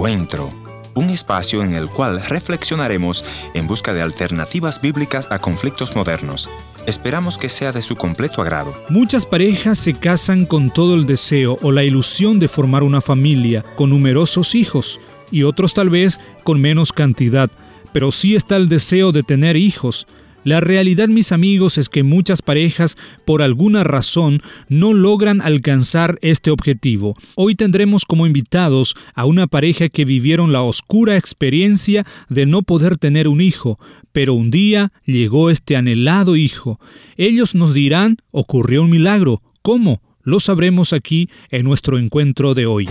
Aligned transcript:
Encuentro, 0.00 0.50
un 0.94 1.10
espacio 1.10 1.62
en 1.62 1.74
el 1.74 1.90
cual 1.90 2.22
reflexionaremos 2.22 3.22
en 3.52 3.66
busca 3.66 3.92
de 3.92 4.00
alternativas 4.00 4.80
bíblicas 4.80 5.28
a 5.30 5.40
conflictos 5.40 5.94
modernos. 5.94 6.48
Esperamos 6.86 7.36
que 7.36 7.50
sea 7.50 7.70
de 7.70 7.82
su 7.82 7.96
completo 7.96 8.40
agrado. 8.40 8.74
Muchas 8.88 9.26
parejas 9.26 9.78
se 9.78 9.92
casan 9.92 10.46
con 10.46 10.70
todo 10.70 10.94
el 10.94 11.04
deseo 11.04 11.58
o 11.60 11.70
la 11.70 11.84
ilusión 11.84 12.40
de 12.40 12.48
formar 12.48 12.82
una 12.82 13.02
familia 13.02 13.62
con 13.76 13.90
numerosos 13.90 14.54
hijos 14.54 15.02
y 15.30 15.42
otros 15.42 15.74
tal 15.74 15.90
vez 15.90 16.18
con 16.44 16.62
menos 16.62 16.94
cantidad, 16.94 17.50
pero 17.92 18.10
sí 18.10 18.34
está 18.34 18.56
el 18.56 18.70
deseo 18.70 19.12
de 19.12 19.22
tener 19.22 19.56
hijos. 19.56 20.06
La 20.42 20.60
realidad, 20.60 21.08
mis 21.08 21.32
amigos, 21.32 21.76
es 21.76 21.90
que 21.90 22.02
muchas 22.02 22.40
parejas, 22.40 22.96
por 23.26 23.42
alguna 23.42 23.84
razón, 23.84 24.40
no 24.68 24.94
logran 24.94 25.42
alcanzar 25.42 26.18
este 26.22 26.50
objetivo. 26.50 27.14
Hoy 27.34 27.54
tendremos 27.54 28.06
como 28.06 28.26
invitados 28.26 28.94
a 29.14 29.26
una 29.26 29.46
pareja 29.46 29.90
que 29.90 30.06
vivieron 30.06 30.52
la 30.52 30.62
oscura 30.62 31.18
experiencia 31.18 32.06
de 32.30 32.46
no 32.46 32.62
poder 32.62 32.96
tener 32.96 33.28
un 33.28 33.42
hijo, 33.42 33.78
pero 34.12 34.32
un 34.32 34.50
día 34.50 34.92
llegó 35.04 35.50
este 35.50 35.76
anhelado 35.76 36.36
hijo. 36.36 36.80
Ellos 37.18 37.54
nos 37.54 37.74
dirán, 37.74 38.16
ocurrió 38.30 38.82
un 38.82 38.90
milagro. 38.90 39.42
¿Cómo? 39.60 40.00
Lo 40.22 40.40
sabremos 40.40 40.94
aquí 40.94 41.28
en 41.50 41.64
nuestro 41.64 41.98
encuentro 41.98 42.54
de 42.54 42.64
hoy. 42.66 42.88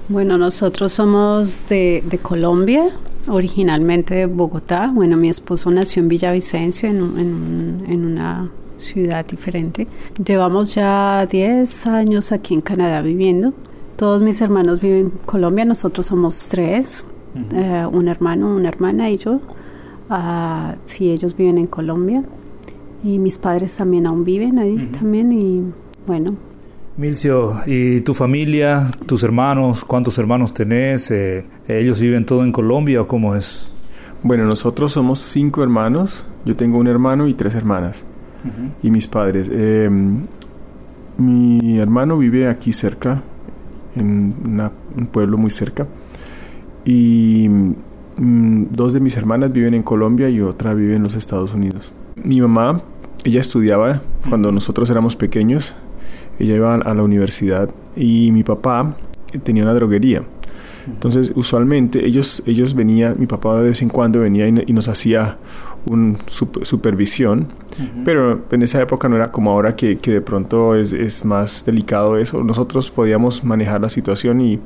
Bueno, 0.09 0.39
nosotros 0.39 0.93
somos 0.93 1.69
de, 1.69 2.21
Colombia, 2.23 2.97
originalmente 3.27 4.15
de 4.15 4.27
Bogotá. 4.27 4.93
Bueno, 4.95 5.17
mi 5.17 5.29
esposo 5.29 5.69
nació 5.73 6.01
en 6.01 6.09
Villavicencio, 6.09 6.89
en, 6.89 7.85
en 7.89 8.05
una 8.05 8.53
ciudad 8.77 9.27
diferente. 9.27 9.89
Llevamos 10.25 10.77
ya 10.77 11.27
10 11.27 11.87
años 11.89 12.31
aquí 12.31 12.55
en 12.55 12.61
Canadá 12.61 13.03
viviendo. 13.03 13.53
Todos 13.97 14.23
mis 14.23 14.41
hermanos 14.41 14.81
viven 14.81 14.99
en 14.99 15.11
Colombia, 15.25 15.65
nosotros 15.65 16.07
somos 16.07 16.49
tres, 16.51 17.05
eh, 17.53 17.87
un 17.91 18.07
hermano, 18.09 18.55
una 18.55 18.69
hermana 18.69 19.11
y 19.11 19.17
yo. 19.17 19.41
Uh, 20.09 20.77
sí, 20.85 21.11
ellos 21.11 21.37
viven 21.37 21.59
en 21.59 21.67
Colombia 21.67 22.23
y 23.03 23.19
mis 23.19 23.39
padres 23.39 23.77
también 23.77 24.07
aún 24.07 24.25
viven 24.25 24.59
ahí 24.59 24.77
también 24.99 25.33
y 25.33 25.65
bueno. 26.07 26.35
Milcio, 26.97 27.61
¿y 27.67 28.01
tu 28.01 28.15
familia, 28.15 28.91
tus 29.05 29.23
hermanos, 29.23 29.85
cuántos 29.85 30.17
hermanos 30.19 30.55
tenés? 30.55 31.11
Eh, 31.11 31.45
¿Ellos 31.69 32.01
viven 32.01 32.25
todo 32.25 32.43
en 32.43 32.53
Colombia 32.53 33.03
o 33.03 33.09
cómo 33.09 33.35
es? 33.35 33.71
Bueno, 34.23 34.45
nosotros 34.45 34.93
somos 34.93 35.19
cinco 35.19 35.63
hermanos, 35.63 36.25
yo 36.45 36.57
tengo 36.57 36.79
un 36.79 36.87
hermano 36.87 37.29
y 37.29 37.35
tres 37.35 37.55
hermanas 37.55 38.07
y 38.83 38.91
mis 38.91 39.09
padres. 39.09 39.51
Eh, 39.53 39.91
mi 41.19 41.79
hermano 41.79 42.17
vive 42.17 42.49
aquí 42.49 42.73
cerca, 42.73 43.23
en 43.95 44.35
un 44.97 45.07
pueblo 45.07 45.37
muy 45.37 45.51
cerca 45.51 45.87
y 46.85 47.49
Mm, 48.17 48.67
dos 48.71 48.93
de 48.93 49.01
mis 49.01 49.17
hermanas 49.17 49.53
viven 49.53 49.75
en 49.75 49.83
Colombia 49.83 50.29
y 50.31 50.41
otra 50.41 50.75
vive 50.75 50.97
en 50.97 51.03
los 51.03 51.15
Estados 51.15 51.55
Unidos. 51.55 51.93
Mi 52.17 52.41
mamá, 52.41 52.81
ella 53.25 53.41
estudiaba 53.41 54.01
cuando 54.29 54.51
nosotros 54.53 54.89
éramos 54.91 55.17
pequeños, 55.17 55.75
ella 56.39 56.55
iba 56.57 56.75
a 56.75 56.95
la 56.95 57.03
universidad 57.03 57.69
y 57.95 58.31
mi 58.33 58.43
papá 58.43 58.97
tenía 59.43 59.65
una 59.65 59.75
droguería. 59.75 60.23
Entonces, 60.87 61.33
usualmente 61.35 62.07
ellos, 62.07 62.45
ellos 62.47 62.75
venían, 62.75 63.17
mi 63.19 63.27
papá 63.27 63.57
de 63.61 63.71
vez 63.71 63.83
en 63.83 63.89
cuando 63.89 64.21
venía 64.21 64.47
y, 64.47 64.73
nos 64.73 64.89
hacía 64.89 65.37
un 65.85 66.17
supervisión, 66.29 67.49
pero 68.05 68.45
en 68.51 68.63
esa 68.63 68.81
época 68.81 69.09
no 69.09 69.17
era 69.17 69.33
como 69.33 69.51
ahora 69.51 69.75
que, 69.75 69.99
que 69.99 70.13
de 70.13 70.21
pronto 70.21 70.77
es, 70.77 70.93
es, 70.93 71.25
más 71.25 71.65
delicado 71.65 72.17
eso. 72.17 72.45
Nosotros 72.45 72.91
podíamos 72.91 73.43
manejar 73.43 73.81
la 73.81 73.89
situación 73.89 74.41
y, 74.41 74.61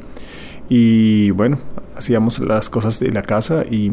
y 0.70 1.32
bueno, 1.32 1.58
hacíamos 1.96 2.38
las 2.38 2.70
cosas 2.70 2.98
de 3.00 3.10
la 3.10 3.22
casa 3.22 3.64
y, 3.70 3.92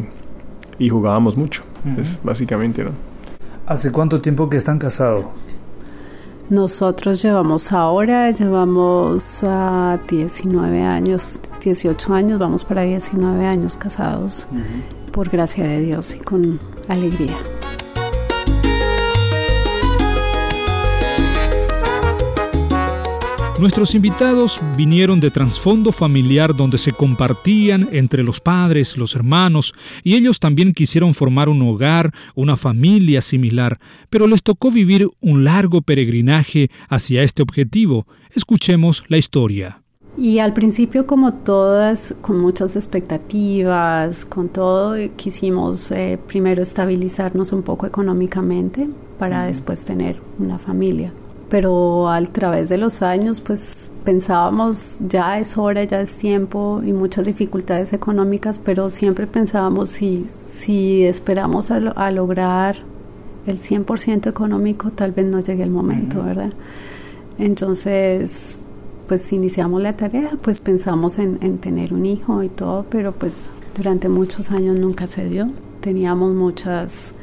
y 0.78 0.88
jugábamos 0.88 1.36
mucho, 1.36 1.64
es 1.98 2.20
básicamente, 2.22 2.84
¿no? 2.84 2.92
¿Hace 3.66 3.92
cuánto 3.92 4.20
tiempo 4.20 4.48
que 4.48 4.56
están 4.56 4.78
casados? 4.78 5.26
Nosotros 6.48 7.20
llevamos 7.20 7.72
ahora, 7.72 8.30
llevamos 8.30 9.44
a 9.44 9.98
19 10.08 10.82
años, 10.82 11.40
18 11.62 12.14
años, 12.14 12.38
vamos 12.38 12.64
para 12.64 12.82
19 12.82 13.44
años 13.44 13.76
casados, 13.76 14.46
por 15.12 15.28
gracia 15.28 15.66
de 15.66 15.80
Dios 15.80 16.14
y 16.14 16.20
con 16.20 16.58
alegría. 16.88 17.36
Nuestros 23.58 23.96
invitados 23.96 24.60
vinieron 24.76 25.18
de 25.18 25.32
trasfondo 25.32 25.90
familiar 25.90 26.54
donde 26.54 26.78
se 26.78 26.92
compartían 26.92 27.88
entre 27.90 28.22
los 28.22 28.38
padres, 28.38 28.96
los 28.96 29.16
hermanos, 29.16 29.74
y 30.04 30.14
ellos 30.14 30.38
también 30.38 30.72
quisieron 30.72 31.12
formar 31.12 31.48
un 31.48 31.60
hogar, 31.62 32.14
una 32.36 32.56
familia 32.56 33.20
similar, 33.20 33.80
pero 34.10 34.28
les 34.28 34.44
tocó 34.44 34.70
vivir 34.70 35.08
un 35.20 35.42
largo 35.42 35.82
peregrinaje 35.82 36.70
hacia 36.88 37.24
este 37.24 37.42
objetivo. 37.42 38.06
Escuchemos 38.32 39.02
la 39.08 39.16
historia. 39.16 39.82
Y 40.16 40.38
al 40.38 40.54
principio, 40.54 41.08
como 41.08 41.34
todas, 41.34 42.14
con 42.20 42.38
muchas 42.38 42.76
expectativas, 42.76 44.24
con 44.24 44.50
todo, 44.50 44.94
quisimos 45.16 45.90
eh, 45.90 46.16
primero 46.28 46.62
estabilizarnos 46.62 47.50
un 47.50 47.64
poco 47.64 47.86
económicamente 47.86 48.88
para 49.18 49.46
después 49.46 49.84
tener 49.84 50.22
una 50.38 50.60
familia 50.60 51.12
pero 51.48 52.08
a 52.08 52.20
través 52.22 52.68
de 52.68 52.76
los 52.76 53.02
años 53.02 53.40
pues 53.40 53.90
pensábamos 54.04 54.98
ya 55.08 55.38
es 55.38 55.56
hora, 55.56 55.84
ya 55.84 56.00
es 56.00 56.16
tiempo 56.16 56.82
y 56.84 56.92
muchas 56.92 57.24
dificultades 57.24 57.92
económicas, 57.92 58.58
pero 58.58 58.90
siempre 58.90 59.26
pensábamos 59.26 59.90
si, 59.90 60.26
si 60.46 61.04
esperamos 61.04 61.70
a, 61.70 62.10
lograr 62.10 62.76
el 63.46 63.58
100% 63.58 64.28
económico 64.28 64.90
tal 64.90 65.12
vez 65.12 65.26
no 65.26 65.40
llegue 65.40 65.62
el 65.62 65.70
momento, 65.70 66.22
¿verdad? 66.22 66.52
Entonces 67.38 68.58
pues 69.06 69.32
iniciamos 69.32 69.80
la 69.80 69.96
tarea, 69.96 70.32
pues 70.42 70.60
pensamos 70.60 71.18
en, 71.18 71.38
en 71.40 71.56
tener 71.58 71.94
un 71.94 72.04
hijo 72.04 72.42
y 72.42 72.50
todo, 72.50 72.84
pero 72.90 73.12
pues 73.12 73.32
durante 73.74 74.10
muchos 74.10 74.50
años 74.50 74.76
nunca 74.76 75.06
se 75.06 75.24
dio. 75.26 75.48
Teníamos 75.80 76.34
muchas 76.34 77.14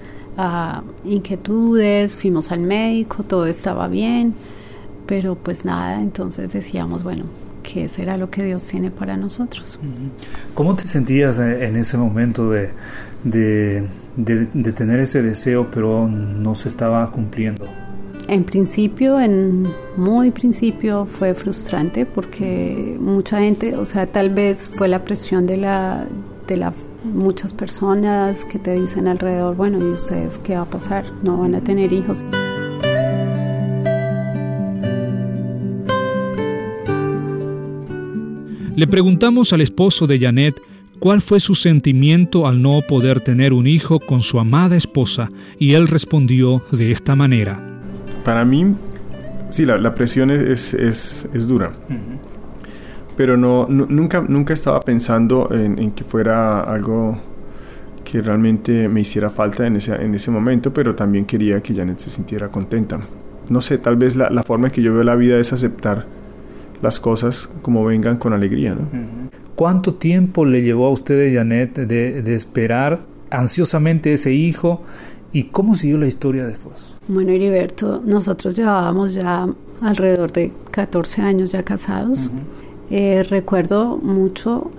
inquietudes, 1.05 2.17
fuimos 2.17 2.51
al 2.51 2.61
médico, 2.61 3.23
todo 3.23 3.45
estaba 3.45 3.87
bien, 3.87 4.33
pero 5.05 5.35
pues 5.35 5.65
nada, 5.65 6.01
entonces 6.01 6.51
decíamos, 6.51 7.03
bueno, 7.03 7.25
¿qué 7.63 7.89
será 7.89 8.17
lo 8.17 8.29
que 8.29 8.43
Dios 8.43 8.65
tiene 8.67 8.91
para 8.91 9.17
nosotros? 9.17 9.79
¿Cómo 10.53 10.75
te 10.75 10.87
sentías 10.87 11.39
en 11.39 11.75
ese 11.77 11.97
momento 11.97 12.49
de, 12.49 12.69
de, 13.23 13.87
de, 14.15 14.71
tener 14.73 14.99
ese 14.99 15.21
deseo, 15.21 15.67
pero 15.71 16.07
no 16.07 16.55
se 16.55 16.69
estaba 16.69 17.09
cumpliendo? 17.11 17.65
En 18.27 18.43
principio, 18.43 19.19
en 19.19 19.67
muy 19.97 20.31
principio 20.31 21.05
fue 21.05 21.33
frustrante 21.33 22.05
porque 22.05 22.97
mucha 22.99 23.39
gente, 23.39 23.75
o 23.75 23.85
sea, 23.85 24.07
tal 24.07 24.31
vez 24.31 24.71
fue 24.75 24.87
la 24.87 25.03
presión 25.03 25.45
de 25.45 25.57
la, 25.57 26.07
de 26.47 26.57
la 26.57 26.73
muchas 27.13 27.53
personas 27.53 28.45
que 28.45 28.59
te 28.59 28.73
dicen 28.73 29.07
alrededor, 29.07 29.55
bueno, 29.55 29.79
¿y 29.79 29.91
ustedes 29.91 30.39
qué 30.39 30.55
va 30.55 30.61
a 30.61 30.69
pasar? 30.69 31.05
¿No 31.23 31.37
van 31.37 31.55
a 31.55 31.61
tener 31.61 31.93
hijos? 31.93 32.23
Le 38.75 38.87
preguntamos 38.87 39.53
al 39.53 39.61
esposo 39.61 40.05
de 40.05 40.19
Janet 40.19 40.61
cuál 40.99 41.21
fue 41.21 41.39
su 41.39 41.55
sentimiento 41.55 42.47
al 42.47 42.61
no 42.61 42.81
poder 42.81 43.21
tener 43.21 43.53
un 43.53 43.67
hijo 43.67 43.99
con 43.99 44.21
su 44.21 44.39
amada 44.39 44.75
esposa 44.75 45.29
y 45.57 45.73
él 45.73 45.87
respondió 45.87 46.61
de 46.71 46.91
esta 46.91 47.15
manera. 47.15 47.59
Para 48.25 48.43
mí 48.43 48.75
sí, 49.49 49.65
la, 49.65 49.95
presión 49.95 50.29
es, 50.29 50.73
es, 50.73 51.29
es 51.33 51.47
dura. 51.47 51.71
Pero 53.17 53.37
no, 53.37 53.65
nunca, 53.67 54.23
nunca 54.27 54.53
estaba 54.53 54.79
pensando 54.81 55.49
en, 55.51 55.91
que 55.91 56.03
fuera 56.03 56.61
algo 56.61 57.17
que 58.03 58.21
realmente 58.21 58.87
me 58.89 59.01
hiciera 59.01 59.29
falta 59.29 59.65
en 59.65 59.77
ese, 59.77 59.95
en 59.95 60.13
ese 60.13 60.31
momento, 60.31 60.73
pero 60.73 60.95
también 60.95 61.25
quería 61.25 61.61
que 61.61 61.73
Janet 61.73 61.99
se 61.99 62.09
sintiera 62.09 62.49
contenta. 62.49 62.99
No 63.49 63.61
sé, 63.61 63.77
tal 63.77 63.95
vez 63.95 64.15
la, 64.15 64.29
la 64.29 64.43
forma 64.43 64.67
en 64.67 64.73
que 64.73 64.81
yo 64.81 64.93
veo 64.93 65.03
la 65.03 65.15
vida 65.15 65.37
es 65.39 65.53
aceptar 65.53 66.05
las 66.81 66.99
cosas 66.99 67.49
como 67.61 67.85
vengan 67.85 68.17
con 68.17 68.33
alegría. 68.33 68.75
¿no? 68.75 68.87
¿Cuánto 69.55 69.93
tiempo 69.93 70.45
le 70.45 70.61
llevó 70.61 70.87
a 70.87 70.91
usted, 70.91 71.33
Janet, 71.33 71.77
de, 71.79 72.21
de 72.21 72.35
esperar 72.35 72.99
ansiosamente 73.29 74.13
ese 74.13 74.33
hijo 74.33 74.83
y 75.31 75.43
cómo 75.45 75.75
siguió 75.75 75.97
la 75.97 76.07
historia 76.07 76.45
después? 76.45 76.93
Bueno, 77.07 77.31
Heriberto, 77.31 78.01
nosotros 78.05 78.55
llevábamos 78.55 79.13
ya 79.13 79.47
alrededor 79.81 80.31
de 80.31 80.51
14 80.71 81.21
años 81.21 81.51
ya 81.51 81.63
casados. 81.63 82.29
Eh, 82.89 83.23
recuerdo 83.29 83.97
mucho 83.97 84.71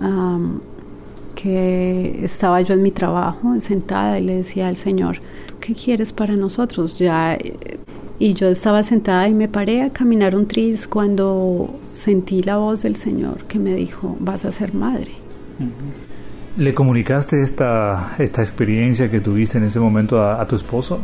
que 1.35 2.23
estaba 2.23 2.61
yo 2.61 2.73
en 2.73 2.81
mi 2.81 2.91
trabajo 2.91 3.59
sentada 3.59 4.19
y 4.19 4.23
le 4.23 4.37
decía 4.37 4.67
al 4.67 4.77
Señor, 4.77 5.17
qué 5.59 5.73
quieres 5.73 6.13
para 6.13 6.35
nosotros? 6.35 6.97
Ya, 6.97 7.35
eh, 7.35 7.79
y 8.19 8.33
yo 8.33 8.47
estaba 8.47 8.83
sentada 8.83 9.27
y 9.27 9.33
me 9.33 9.47
paré 9.47 9.83
a 9.83 9.91
caminar 9.91 10.35
un 10.35 10.47
tris 10.47 10.87
cuando 10.87 11.75
sentí 11.93 12.41
la 12.41 12.57
voz 12.57 12.81
del 12.81 12.95
Señor 12.95 13.43
que 13.43 13.59
me 13.59 13.75
dijo, 13.75 14.15
vas 14.19 14.45
a 14.45 14.51
ser 14.51 14.73
madre. 14.73 15.11
¿Le 16.57 16.73
comunicaste 16.73 17.43
esta, 17.43 18.15
esta 18.17 18.41
experiencia 18.41 19.11
que 19.11 19.19
tuviste 19.19 19.59
en 19.59 19.65
ese 19.65 19.79
momento 19.79 20.23
a 20.23 20.47
tu 20.47 20.55
esposo? 20.55 20.99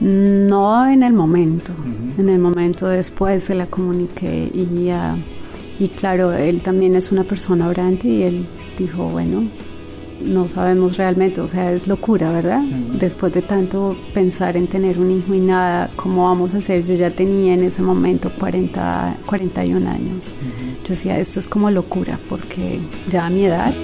No 0.00 0.86
en 0.86 1.02
el 1.02 1.14
momento, 1.14 1.72
en 2.18 2.28
el 2.28 2.38
momento 2.38 2.86
después 2.86 3.44
se 3.44 3.54
la 3.54 3.66
comuniqué 3.66 4.50
y, 4.52 4.90
y 5.78 5.88
claro, 5.88 6.32
él 6.32 6.62
también 6.62 6.94
es 6.94 7.12
una 7.12 7.24
persona 7.24 7.68
orante 7.68 8.08
y 8.08 8.22
él 8.22 8.46
dijo, 8.78 9.08
bueno, 9.08 9.44
no 10.20 10.48
sabemos 10.48 10.96
realmente, 10.96 11.40
o 11.40 11.48
sea, 11.48 11.72
es 11.72 11.86
locura, 11.86 12.30
¿verdad? 12.30 12.62
Después 12.98 13.32
de 13.32 13.42
tanto 13.42 13.96
pensar 14.14 14.56
en 14.56 14.66
tener 14.66 14.98
un 14.98 15.10
hijo 15.10 15.34
y 15.34 15.40
nada, 15.40 15.90
¿cómo 15.96 16.24
vamos 16.24 16.54
a 16.54 16.58
hacer? 16.58 16.86
Yo 16.86 16.94
ya 16.94 17.10
tenía 17.10 17.54
en 17.54 17.62
ese 17.62 17.82
momento 17.82 18.30
40, 18.38 19.18
41 19.26 19.90
años. 19.90 20.32
Yo 20.82 20.88
decía, 20.88 21.18
esto 21.18 21.38
es 21.38 21.48
como 21.48 21.70
locura, 21.70 22.18
porque 22.28 22.80
ya 23.10 23.26
a 23.26 23.30
mi 23.30 23.44
edad 23.44 23.74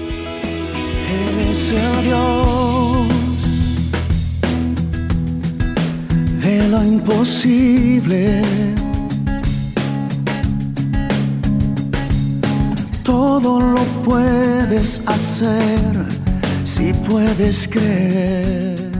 de 6.41 6.67
lo 6.69 6.83
imposible. 6.83 8.41
Todo 13.03 13.59
lo 13.59 13.83
puedes 14.03 15.07
hacer 15.07 15.79
si 16.63 16.93
puedes 16.93 17.67
creer. 17.67 18.91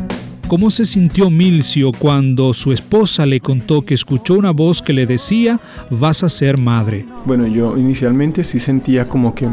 ¿Cómo 0.47 0.69
se 0.69 0.85
sintió 0.85 1.29
Milcio 1.29 1.91
cuando 1.97 2.53
su 2.53 2.71
esposa 2.71 3.25
le 3.25 3.39
contó 3.39 3.81
que 3.81 3.93
escuchó 3.93 4.35
una 4.35 4.51
voz 4.51 4.81
que 4.81 4.93
le 4.93 5.05
decía, 5.05 5.59
vas 5.89 6.23
a 6.23 6.29
ser 6.29 6.57
madre? 6.57 7.05
Bueno, 7.25 7.47
yo 7.47 7.77
inicialmente 7.77 8.43
sí 8.43 8.59
sentía 8.59 9.05
como 9.07 9.33
que 9.33 9.47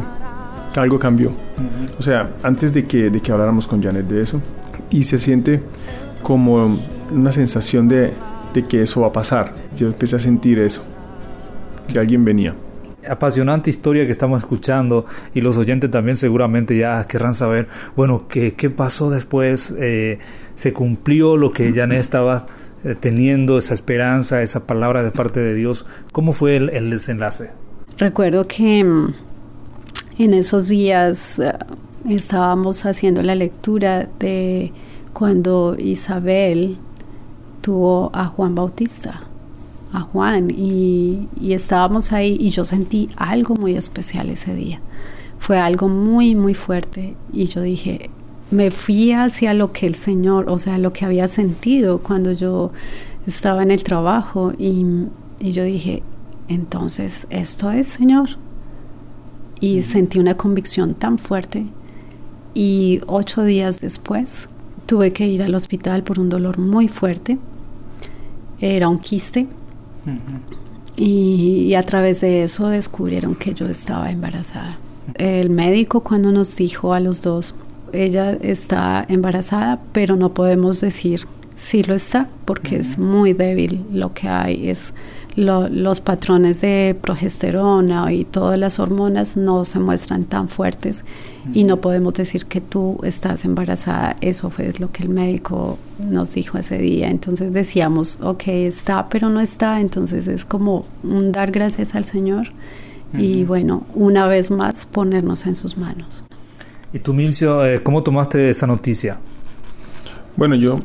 algo 0.74 0.98
cambió. 0.98 1.32
O 1.98 2.02
sea, 2.02 2.30
antes 2.42 2.74
de 2.74 2.84
que, 2.84 3.08
de 3.08 3.20
que 3.20 3.32
habláramos 3.32 3.66
con 3.66 3.82
Janet 3.82 4.06
de 4.06 4.22
eso, 4.22 4.42
y 4.90 5.04
se 5.04 5.18
siente 5.18 5.62
como 6.22 6.78
una 7.12 7.32
sensación 7.32 7.88
de, 7.88 8.12
que 8.68 8.82
eso 8.82 9.00
va 9.00 9.08
a 9.08 9.12
pasar. 9.12 9.54
Yo 9.76 9.86
empecé 9.86 10.16
a 10.16 10.18
sentir 10.18 10.58
eso, 10.58 10.82
que 11.90 11.98
alguien 11.98 12.24
venía. 12.24 12.54
Apasionante 13.08 13.70
historia 13.70 14.04
que 14.06 14.12
estamos 14.12 14.40
escuchando 14.40 15.06
y 15.34 15.40
los 15.40 15.56
oyentes 15.56 15.90
también 15.90 16.16
seguramente 16.16 16.76
ya 16.76 17.06
querrán 17.06 17.34
saber, 17.34 17.68
bueno, 17.96 18.26
¿qué, 18.28 18.54
qué 18.54 18.70
pasó 18.70 19.10
después? 19.10 19.74
Eh, 19.78 20.18
¿Se 20.54 20.72
cumplió 20.72 21.36
lo 21.36 21.52
que 21.52 21.72
Janet 21.72 22.00
estaba 22.00 22.46
eh, 22.84 22.94
teniendo, 22.98 23.58
esa 23.58 23.74
esperanza, 23.74 24.42
esa 24.42 24.66
palabra 24.66 25.02
de 25.02 25.10
parte 25.10 25.40
de 25.40 25.54
Dios? 25.54 25.86
¿Cómo 26.12 26.32
fue 26.32 26.56
el, 26.56 26.90
desenlace? 26.90 27.50
Recuerdo 27.98 28.46
que 28.46 28.84
mm, 28.84 29.14
en 30.18 30.32
esos 30.32 30.68
días 30.68 31.38
eh, 31.38 31.52
estábamos 32.08 32.86
haciendo 32.86 33.22
la 33.22 33.34
lectura 33.34 34.08
de 34.18 34.72
cuando 35.12 35.76
Isabel 35.78 36.78
tuvo 37.60 38.10
a 38.14 38.26
Juan 38.26 38.54
Bautista, 38.54 39.20
a 39.92 40.00
Juan, 40.00 40.50
y, 40.50 41.28
estábamos 41.48 42.12
ahí 42.12 42.36
y 42.40 42.50
yo 42.50 42.64
sentí 42.64 43.08
algo 43.16 43.54
muy 43.54 43.74
especial 43.74 44.30
ese 44.30 44.54
día. 44.54 44.80
Fue 45.38 45.58
algo 45.58 45.88
muy, 45.88 46.34
muy 46.34 46.54
fuerte 46.54 47.16
y 47.32 47.46
yo 47.46 47.62
dije, 47.62 48.10
me 48.50 48.70
fui 48.70 49.12
hacia 49.12 49.54
lo 49.54 49.72
que 49.72 49.86
el 49.86 49.94
Señor, 49.94 50.48
o 50.48 50.58
sea, 50.58 50.78
lo 50.78 50.92
que 50.92 51.04
había 51.04 51.28
sentido 51.28 52.00
cuando 52.00 52.32
yo 52.32 52.72
estaba 53.26 53.62
en 53.62 53.70
el 53.70 53.82
trabajo 53.82 54.52
y, 54.58 54.84
y 55.40 55.52
yo 55.52 55.64
dije, 55.64 56.02
entonces, 56.48 57.26
esto 57.30 57.70
es 57.70 57.86
Señor. 57.86 58.30
Y 59.60 59.82
sentí 59.82 60.18
una 60.18 60.36
convicción 60.36 60.94
tan 60.94 61.18
fuerte 61.18 61.66
y 62.54 63.00
ocho 63.06 63.44
días 63.44 63.80
después 63.80 64.48
tuve 64.86 65.12
que 65.12 65.26
ir 65.28 65.42
al 65.42 65.54
hospital 65.54 66.02
por 66.02 66.18
un 66.18 66.28
dolor 66.28 66.58
muy 66.58 66.88
fuerte. 66.88 67.38
Era 68.60 68.88
un 68.88 68.98
quiste. 68.98 69.46
Y, 70.96 71.74
a 71.74 71.82
través 71.84 72.20
de 72.20 72.42
eso 72.42 72.68
descubrieron 72.68 73.34
que 73.34 73.54
yo 73.54 73.66
estaba 73.66 74.10
embarazada. 74.10 74.78
El 75.16 75.50
médico 75.50 76.00
cuando 76.00 76.32
nos 76.32 76.56
dijo 76.56 76.94
a 76.94 77.00
los 77.00 77.22
dos, 77.22 77.54
ella 77.92 78.32
está 78.32 79.04
embarazada, 79.08 79.80
pero 79.92 80.16
no 80.16 80.34
podemos 80.34 80.80
decir 80.80 81.26
si 81.60 81.82
lo 81.82 81.94
está, 81.94 82.26
porque 82.46 82.76
es 82.76 82.96
muy 82.96 83.34
débil 83.34 83.84
lo 83.92 84.14
que 84.14 84.28
hay, 84.28 84.70
es 84.70 84.94
los 85.36 86.00
patrones 86.00 86.62
de 86.62 86.96
progesterona 86.98 88.10
y 88.14 88.24
todas 88.24 88.58
las 88.58 88.80
hormonas 88.80 89.36
no 89.36 89.66
se 89.66 89.78
muestran 89.78 90.24
tan 90.24 90.48
fuertes 90.48 91.04
y 91.52 91.64
no 91.64 91.80
podemos 91.80 92.14
decir 92.14 92.46
que 92.46 92.62
tú 92.62 92.98
estás 93.04 93.44
embarazada. 93.44 94.16
Eso 94.22 94.48
fue 94.48 94.72
lo 94.78 94.90
que 94.90 95.02
el 95.02 95.10
médico 95.10 95.78
nos 95.98 96.32
dijo 96.32 96.56
ese 96.56 96.78
día. 96.78 97.10
Entonces 97.10 97.52
decíamos, 97.52 98.18
ok, 98.22 98.48
está, 98.48 99.08
pero 99.10 99.28
no 99.28 99.40
está. 99.40 99.80
Entonces 99.80 100.28
es 100.28 100.46
como 100.46 100.86
un 101.02 101.30
dar 101.30 101.52
gracias 101.52 101.94
al 101.94 102.04
Señor 102.04 102.48
y 103.16 103.44
bueno, 103.44 103.84
una 103.94 104.26
vez 104.28 104.50
más 104.50 104.86
ponernos 104.86 105.46
en 105.46 105.56
sus 105.56 105.76
manos. 105.76 106.24
¿Y 106.92 107.00
tú, 107.00 107.12
Milcio, 107.12 107.64
eh, 107.66 107.82
cómo 107.82 108.02
tomaste 108.02 108.48
esa 108.48 108.66
noticia? 108.66 109.18
Bueno, 110.36 110.54
yo, 110.54 110.80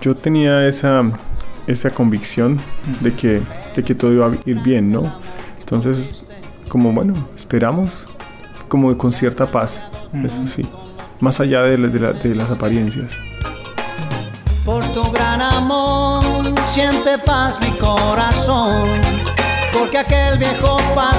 yo 0.00 0.14
tenía 0.14 0.66
esa 0.66 1.02
esa 1.66 1.90
convicción 1.90 2.60
de 3.00 3.14
que, 3.14 3.40
de 3.74 3.82
que 3.82 3.94
todo 3.94 4.12
iba 4.12 4.26
a 4.26 4.32
ir 4.46 4.60
bien, 4.60 4.92
¿no? 4.92 5.12
Entonces, 5.60 6.26
como 6.68 6.92
bueno, 6.92 7.28
esperamos, 7.36 7.90
como 8.68 8.96
con 8.98 9.12
cierta 9.12 9.46
paz, 9.46 9.80
eso 10.24 10.46
sí, 10.46 10.66
más 11.20 11.40
allá 11.40 11.62
de, 11.62 11.76
de, 11.76 12.34
las 12.34 12.50
apariencias. 12.50 13.12
Por 14.64 14.84
tu 14.92 15.10
gran 15.10 15.40
amor, 15.40 16.24
siente 16.64 17.18
paz 17.18 17.58
mi 17.60 17.70
corazón, 17.78 19.00
porque 19.72 19.98
aquel 19.98 20.38
viejo 20.38 20.76
pasado 20.94 21.13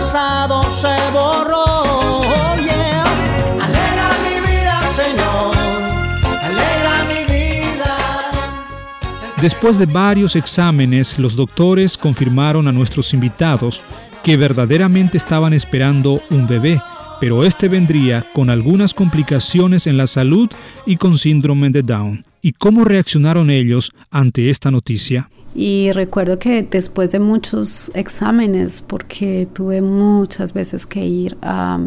Después 9.42 9.78
de 9.78 9.86
varios 9.86 10.36
exámenes, 10.36 11.20
los 11.20 11.36
doctores 11.36 11.98
confirmaron 11.98 12.68
a 12.68 12.72
nuestros 12.72 13.14
invitados 13.14 13.82
que 14.24 14.38
verdaderamente 14.38 15.18
estaban 15.18 15.54
esperando 15.54 16.22
un 16.30 16.48
bebé, 16.48 16.82
pero 17.20 17.44
este 17.44 17.68
vendría 17.68 18.26
con 18.34 18.50
algunas 18.50 18.94
complicaciones 18.94 19.88
en 19.88 19.98
la 19.98 20.08
salud 20.08 20.50
y 20.86 20.96
con 20.96 21.18
síndrome 21.18 21.70
de 21.70 21.84
Down. 21.84 22.26
¿Y 22.42 22.54
cómo 22.54 22.86
reaccionaron 22.86 23.50
ellos 23.50 23.92
ante 24.10 24.50
esta 24.50 24.72
noticia? 24.72 25.30
Y 25.56 25.92
recuerdo 25.94 26.38
que 26.38 26.64
después 26.64 27.12
de 27.12 27.20
muchos 27.20 27.90
exámenes, 27.94 28.82
porque 28.82 29.48
tuve 29.52 29.82
muchas 29.82 30.54
veces 30.54 30.86
que 30.86 31.06
ir 31.06 31.38
a, 31.42 31.80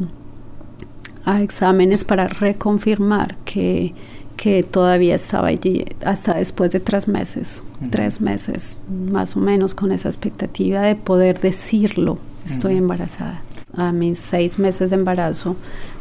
exámenes 1.40 2.05
para 2.05 2.26
reconfirmar 2.28 3.37
que 3.45 3.95
que 4.38 4.62
todavía 4.62 5.16
estaba 5.16 5.49
allí 5.49 5.85
hasta 6.04 6.35
después 6.35 6.71
de 6.71 6.78
tres 6.78 7.09
meses, 7.09 7.61
tres 7.90 8.21
meses 8.21 8.78
más 8.88 9.37
o 9.37 9.40
menos 9.40 9.75
con 9.75 9.90
esa 9.90 10.09
expectativa 10.09 10.80
de 10.83 10.95
poder 10.95 11.40
decirlo, 11.40 12.18
estoy 12.47 12.76
embarazada. 12.76 13.42
A 13.76 13.90
mis 13.90 14.21
seis 14.21 14.61
meses 14.61 14.90
de 14.90 14.97
embarazo 14.97 15.57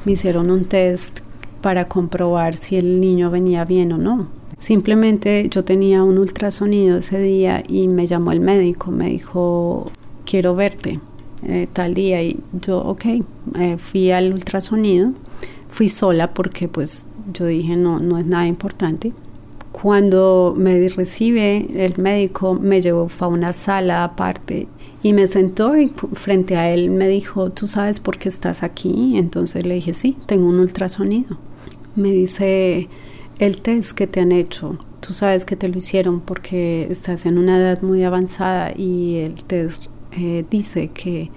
me 0.05 0.11
hicieron 0.11 0.51
un 0.51 0.65
test 0.65 1.21
para 1.61 1.85
comprobar 1.85 2.55
si 2.55 2.75
el 2.75 3.01
niño 3.01 3.31
venía 3.31 3.65
bien 3.65 3.91
o 3.91 3.97
no. 3.97 4.27
Simplemente 4.59 5.47
yo 5.49 5.63
tenía 5.63 6.03
un 6.03 6.19
ultrasonido 6.19 6.99
ese 6.99 7.19
día 7.19 7.63
y 7.67 7.87
me 7.87 8.05
llamó 8.05 8.31
el 8.31 8.39
médico, 8.39 8.91
me 8.91 9.09
dijo, 9.09 9.91
quiero 10.25 10.55
verte 10.55 10.99
eh, 11.41 11.67
tal 11.73 11.95
día. 11.95 12.21
Y 12.21 12.39
yo, 12.61 12.77
ok, 12.77 13.05
eh, 13.57 13.77
fui 13.79 14.11
al 14.11 14.31
ultrasonido, 14.31 15.13
fui 15.69 15.89
sola 15.89 16.35
porque 16.35 16.67
pues 16.67 17.03
yo 17.33 17.45
dije, 17.45 17.75
no, 17.75 17.99
no 17.99 18.17
es 18.17 18.25
nada 18.25 18.47
importante. 18.47 19.13
Cuando 19.71 20.55
me 20.57 20.87
recibe 20.87 21.67
el 21.85 21.97
médico, 21.97 22.55
me 22.55 22.81
llevó 22.81 23.09
a 23.19 23.27
una 23.27 23.53
sala 23.53 24.03
aparte 24.03 24.67
y 25.03 25.13
me 25.13 25.27
sentó 25.27 25.77
y 25.77 25.91
frente 26.13 26.57
a 26.57 26.71
él 26.71 26.89
me 26.89 27.07
dijo, 27.07 27.51
¿tú 27.51 27.67
sabes 27.67 27.99
por 27.99 28.17
qué 28.17 28.29
estás 28.29 28.63
aquí? 28.63 29.17
Entonces 29.17 29.65
le 29.65 29.75
dije, 29.75 29.93
sí, 29.93 30.17
tengo 30.25 30.47
un 30.47 30.59
ultrasonido. 30.59 31.37
Me 31.95 32.11
dice, 32.11 32.87
el 33.39 33.61
test 33.61 33.91
que 33.91 34.07
te 34.07 34.19
han 34.19 34.31
hecho, 34.31 34.77
tú 34.99 35.13
sabes 35.13 35.45
que 35.45 35.55
te 35.55 35.67
lo 35.67 35.77
hicieron 35.77 36.21
porque 36.21 36.87
estás 36.89 37.25
en 37.25 37.37
una 37.37 37.57
edad 37.57 37.81
muy 37.81 38.03
avanzada 38.03 38.73
y 38.75 39.17
el 39.17 39.43
test 39.43 39.87
eh, 40.13 40.43
dice 40.49 40.89
que, 40.89 41.29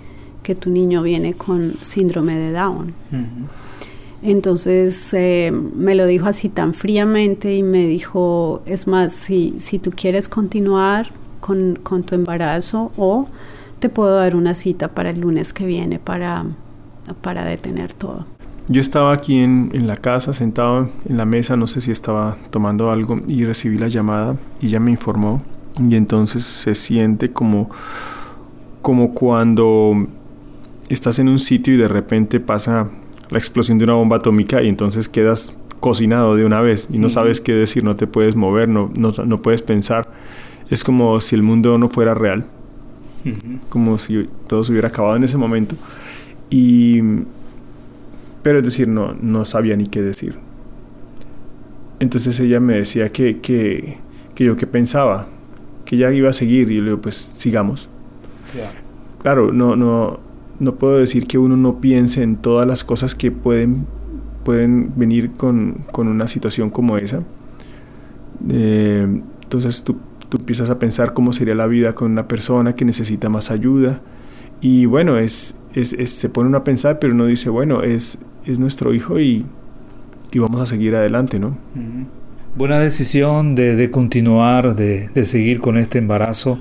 que, 0.43 0.55
tu 0.55 0.71
niño 0.71 1.03
viene 1.03 1.35
con 1.35 1.77
síndrome 1.81 2.37
de 2.37 2.53
Down. 2.53 2.95
Entonces 4.23 4.99
eh, 5.12 5.50
me 5.50 5.95
lo 5.95 6.07
dijo 6.07 6.27
así 6.27 6.49
tan 6.49 6.75
fríamente 6.75 7.55
y 7.55 7.62
me 7.62 7.87
dijo, 7.87 8.62
es 8.67 8.87
más, 8.87 9.15
si, 9.15 9.57
si 9.61 9.79
tú 9.79 9.93
quieres 9.93 10.29
continuar 10.29 11.11
con, 11.41 11.79
con 11.83 12.03
tu 12.03 12.15
embarazo 12.15 12.93
o 12.97 13.29
te 13.79 13.89
puedo 13.89 14.15
dar 14.17 14.37
una 14.37 14.55
cita 14.55 14.89
para 14.89 15.11
el 15.11 15.21
lunes 15.21 15.55
que 15.55 15.65
viene 15.65 15.99
para, 15.99 16.45
para 17.23 17.45
detener 17.45 17.95
todo. 17.95 18.27
Yo 18.69 18.81
estaba 18.81 19.12
aquí 19.12 19.39
en, 19.39 19.71
en, 19.73 19.87
la 19.87 19.97
casa, 19.97 20.33
sentado 20.33 20.91
en 21.09 21.17
la 21.17 21.25
mesa, 21.25 21.57
no 21.57 21.67
sé 21.67 21.81
si 21.81 21.91
estaba 21.91 22.37
tomando 22.50 22.91
algo 22.91 23.21
y 23.27 23.45
recibí 23.45 23.79
la 23.79 23.89
llamada 23.89 24.37
y 24.61 24.67
ella 24.67 24.81
me 24.81 24.91
informó 24.91 25.43
y 25.79 25.97
entonces 25.97 26.45
se 26.45 26.75
siente 26.75 27.33
como, 27.33 27.71
como 28.83 29.15
cuando 29.15 30.07
estás 30.89 31.19
en 31.19 31.29
un 31.29 31.39
sitio 31.39 31.75
y 31.75 31.79
de 31.79 31.89
repente 31.89 32.39
pasa 32.39 32.89
la 33.31 33.39
explosión 33.39 33.79
de 33.79 33.85
una 33.85 33.95
bomba 33.95 34.17
atómica 34.17 34.63
y 34.63 34.69
entonces 34.69 35.09
quedas 35.09 35.57
cocinado 35.81 36.37
de 36.37 36.45
una 36.45 36.61
vez 36.61 36.89
y 36.91 36.99
no 36.99 37.09
sabes 37.09 37.41
qué 37.41 37.55
decir, 37.55 37.85
no 37.85 37.97
te 37.97 38.07
puedes 38.07 38.37
mover, 38.37 38.69
no, 38.69 38.91
no, 38.97 39.11
no 39.25 39.43
puedes 39.43 39.63
pensar. 39.63 40.11
Es 40.69 40.85
como 40.85 41.21
si 41.21 41.35
el 41.35 41.43
mundo 41.43 41.79
no 41.79 41.89
fuera 41.89 42.15
real, 42.15 42.47
como 43.69 43.99
si 43.99 44.27
todo 44.47 44.63
se 44.63 44.73
hubiera 44.73 44.89
acabado 44.89 45.17
en 45.17 45.25
ese 45.25 45.37
momento. 45.37 45.75
Y 46.51 47.01
pero 48.43 48.59
es 48.59 48.65
decir, 48.65 48.89
no, 48.89 49.15
no 49.21 49.45
sabía 49.45 49.77
ni 49.77 49.87
qué 49.87 50.01
decir. 50.01 50.37
Entonces 51.99 52.39
ella 52.41 52.61
me 52.61 52.77
decía 52.77 53.13
que, 53.13 53.41
que, 53.41 53.99
que 54.35 54.45
yo 54.45 54.57
qué 54.57 54.67
pensaba, 54.67 55.27
que 55.85 55.97
ella 55.97 56.11
iba 56.13 56.31
a 56.31 56.33
seguir 56.33 56.71
y 56.71 56.77
yo 56.77 56.83
le 56.83 56.91
digo, 56.91 57.03
pues 57.03 57.17
sigamos. 57.17 57.91
Claro, 59.23 59.53
no, 59.53 59.77
no, 59.77 60.19
no 60.61 60.76
puedo 60.76 60.99
decir 60.99 61.26
que 61.26 61.38
uno 61.38 61.57
no 61.57 61.81
piense 61.81 62.23
en 62.23 62.37
todas 62.37 62.67
las 62.67 62.85
cosas 62.85 63.14
que 63.14 63.33
pueden, 63.33 63.87
pueden 64.45 64.93
venir 64.95 65.33
con, 65.33 65.85
con 65.90 66.07
una 66.07 66.29
situación 66.29 66.71
como 66.71 66.99
esa. 66.99 67.23
Eh, 68.49 69.23
entonces 69.43 69.83
tú, 69.83 69.97
tú 70.29 70.37
empiezas 70.37 70.71
a 70.71 70.79
pensar 70.79 71.12
cómo 71.14 71.33
sería 71.33 71.55
la 71.55 71.67
vida 71.67 71.95
con 71.95 72.12
una 72.12 72.29
persona 72.29 72.75
que 72.75 72.85
necesita 72.85 73.29
más 73.31 73.50
ayuda. 73.50 74.02
Y 74.61 74.85
bueno, 74.85 75.19
es, 75.19 75.59
es, 75.75 76.11
se 76.11 76.29
pone 76.29 76.49
uno 76.49 76.59
a 76.59 76.64
pensar, 76.64 76.99
pero 76.99 77.14
uno 77.14 77.25
dice, 77.25 77.49
bueno, 77.49 77.83
es, 77.83 78.21
es 78.45 78.59
nuestro 78.59 78.93
hijo 78.93 79.19
y, 79.19 79.47
y 80.31 80.38
vamos 80.38 80.61
a 80.61 80.67
seguir 80.67 80.95
adelante, 80.95 81.40
¿no? 81.40 81.57
Buena 82.55 82.79
decisión 82.79 83.55
de, 83.55 83.90
continuar, 83.90 84.75
de, 84.75 85.09
de, 85.09 85.25
seguir 85.25 85.61
con 85.61 85.79
este 85.79 85.99
embarazo. 85.99 86.59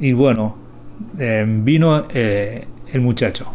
Y 0.00 0.14
bueno, 0.14 0.56
eh, 1.18 1.44
vino 1.46 2.06
eh, 2.10 2.66
el 2.92 3.00
muchacho. 3.00 3.46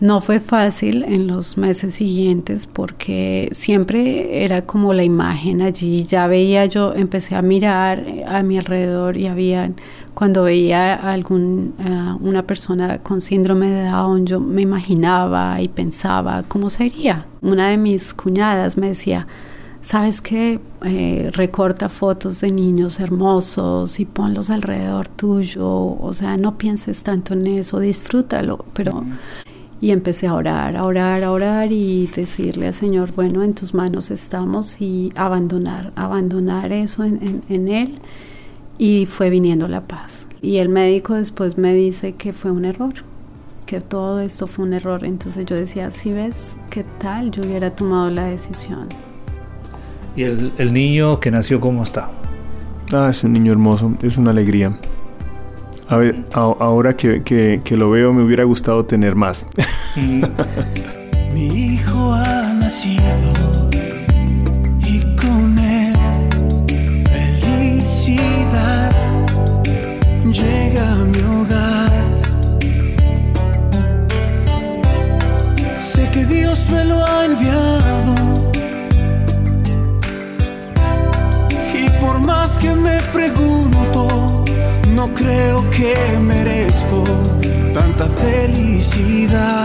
No 0.00 0.20
fue 0.20 0.40
fácil 0.40 1.04
en 1.04 1.28
los 1.28 1.56
meses 1.56 1.94
siguientes 1.94 2.66
porque 2.66 3.48
siempre 3.52 4.44
era 4.44 4.62
como 4.62 4.92
la 4.92 5.04
imagen 5.04 5.62
allí. 5.62 6.04
Ya 6.04 6.26
veía 6.26 6.66
yo, 6.66 6.94
empecé 6.94 7.36
a 7.36 7.42
mirar 7.42 8.04
a 8.26 8.42
mi 8.42 8.58
alrededor 8.58 9.16
y 9.16 9.28
había 9.28 9.70
cuando 10.14 10.44
veía 10.44 10.94
a 10.94 11.12
algún, 11.12 11.74
una 12.20 12.46
persona 12.46 12.98
con 12.98 13.20
síndrome 13.20 13.68
de 13.68 13.88
Down, 13.88 14.26
yo 14.26 14.40
me 14.40 14.62
imaginaba 14.62 15.60
y 15.60 15.68
pensaba 15.68 16.44
cómo 16.46 16.70
sería. 16.70 17.26
Una 17.42 17.68
de 17.68 17.78
mis 17.78 18.14
cuñadas 18.14 18.76
me 18.76 18.88
decía, 18.88 19.26
¿sabes 19.84 20.20
qué? 20.20 20.58
Eh, 20.84 21.30
recorta 21.32 21.88
fotos 21.88 22.40
de 22.40 22.50
niños 22.50 22.98
hermosos 22.98 24.00
y 24.00 24.06
ponlos 24.06 24.50
alrededor 24.50 25.08
tuyo. 25.08 25.68
O 25.68 26.12
sea, 26.12 26.36
no 26.36 26.58
pienses 26.58 27.02
tanto 27.04 27.34
en 27.34 27.46
eso, 27.46 27.78
disfrútalo. 27.78 28.64
Pero... 28.74 29.04
Y 29.80 29.90
empecé 29.90 30.26
a 30.28 30.34
orar, 30.34 30.76
a 30.76 30.84
orar, 30.84 31.22
a 31.24 31.30
orar 31.30 31.70
y 31.70 32.06
decirle 32.06 32.68
al 32.68 32.74
Señor, 32.74 33.12
bueno, 33.14 33.42
en 33.42 33.52
tus 33.52 33.74
manos 33.74 34.10
estamos 34.10 34.80
y 34.80 35.12
abandonar, 35.14 35.92
abandonar 35.94 36.72
eso 36.72 37.04
en, 37.04 37.42
en 37.50 37.68
Él 37.68 37.98
y 38.78 39.04
fue 39.04 39.28
viniendo 39.28 39.68
la 39.68 39.82
paz. 39.82 40.26
Y 40.40 40.56
el 40.58 40.70
médico 40.70 41.14
después 41.14 41.58
me 41.58 41.74
dice 41.74 42.14
que 42.14 42.32
fue 42.32 42.50
un 42.50 42.64
error, 42.64 42.94
que 43.66 43.82
todo 43.82 44.20
esto 44.20 44.46
fue 44.46 44.64
un 44.64 44.72
error. 44.72 45.04
Entonces 45.04 45.44
yo 45.44 45.54
decía, 45.54 45.90
si 45.90 46.12
ves 46.12 46.36
qué 46.70 46.84
tal, 46.98 47.30
yo 47.30 47.42
hubiera 47.42 47.74
tomado 47.74 48.08
la 48.08 48.24
decisión. 48.24 48.88
¿Y 50.16 50.22
el, 50.22 50.52
el 50.58 50.72
niño 50.72 51.20
que 51.20 51.30
nació 51.30 51.60
cómo 51.60 51.82
está? 51.82 52.10
Ah, 52.92 53.08
es 53.10 53.24
un 53.24 53.32
niño 53.32 53.52
hermoso, 53.52 53.92
es 54.02 54.16
una 54.16 54.30
alegría. 54.30 54.78
A 55.88 55.96
ver, 55.96 56.24
ahora 56.32 56.96
que, 56.96 57.22
que, 57.22 57.60
que, 57.62 57.76
lo 57.76 57.90
veo 57.90 58.12
me 58.12 58.22
hubiera 58.22 58.44
gustado 58.44 58.84
tener 58.86 59.14
más. 59.14 59.46
Mi 61.34 61.46
hijo 61.46 62.14
ha 62.14 62.52
nacido 62.54 63.53
no 85.06 85.12
creo 85.12 85.70
que 85.70 85.94
merezco 86.18 87.04
tanta 87.74 88.06
felicidad. 88.08 89.64